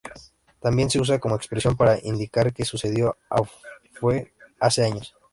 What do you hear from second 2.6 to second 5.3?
sucedió o fue hace años.